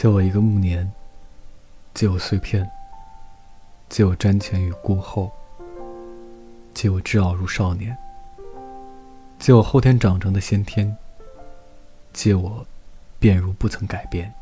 [0.00, 0.90] 借我一个暮年，
[1.92, 2.66] 借我碎片，
[3.90, 5.30] 借我瞻前与顾后，
[6.72, 7.94] 借我稚傲如少年，
[9.38, 10.96] 借我后天长成的先天，
[12.14, 12.66] 借我
[13.18, 14.32] 变如不曾改变，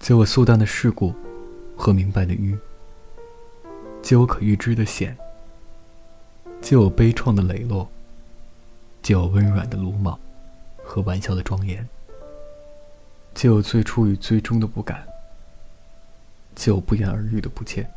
[0.00, 1.12] 借我素淡的世故
[1.76, 2.58] 和明白的愚，
[4.00, 5.14] 借我可预知的险，
[6.62, 7.86] 借我悲怆的磊落，
[9.02, 10.18] 借我温软的鲁莽
[10.82, 11.86] 和玩笑的庄严。
[13.34, 15.06] 借我最初与最终的不敢，
[16.54, 17.92] 借我不言而喻的不见，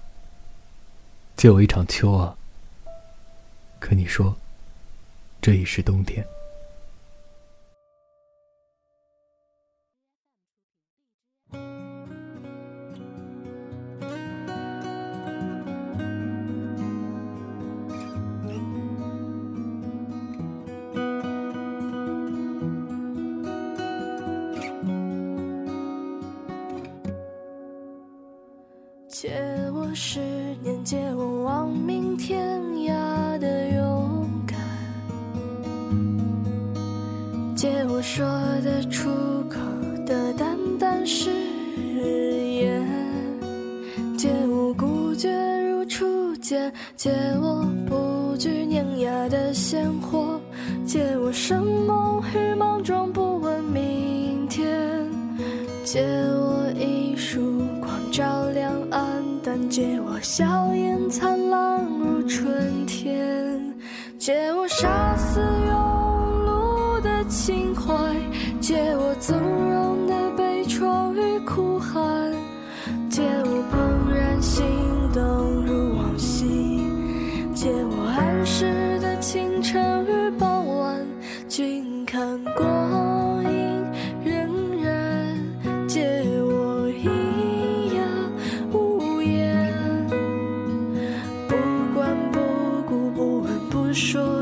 [1.36, 2.36] 借我一场秋啊！
[3.80, 4.36] 可你说，
[5.40, 6.26] 这已是冬天。
[29.09, 29.31] 借
[29.73, 30.19] 我十
[30.61, 34.59] 年，借我亡命天涯的勇敢，
[37.55, 38.25] 借我说
[38.64, 39.09] 得出
[39.49, 39.58] 口
[40.05, 41.31] 的淡淡誓
[41.95, 42.86] 言，
[44.17, 47.09] 借我孤绝如初见，借
[47.42, 50.39] 我不惧碾压的鲜活，
[50.86, 55.09] 借我生猛与莽撞，不问明天，
[55.86, 57.39] 借我一束
[58.18, 58.68] 照亮。
[59.70, 63.76] 借我笑颜灿烂如春天，
[64.18, 65.72] 借我杀死庸
[66.45, 67.94] 碌的情怀，
[68.60, 69.67] 借我纵容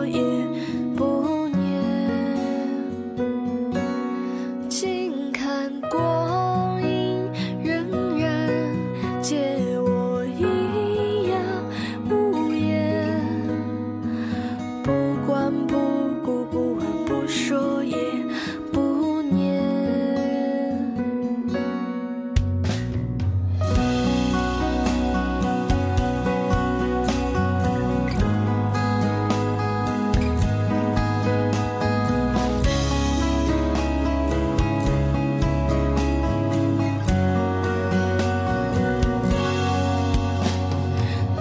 [0.07, 0.34] 也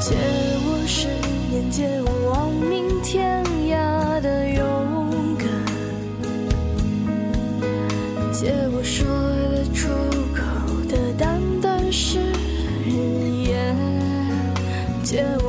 [0.06, 0.14] 借
[0.66, 1.08] 我十
[1.48, 5.48] 年借我亡命天涯的勇敢
[8.30, 9.08] 借我说
[9.48, 9.88] 得出
[10.34, 10.42] 口
[10.90, 12.18] 的旦旦誓
[13.44, 13.74] 言
[15.02, 15.43] 借我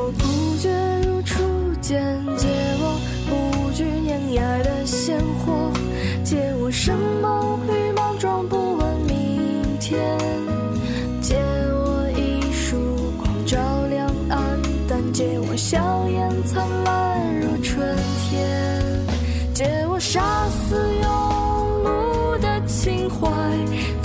[23.20, 23.95] 坏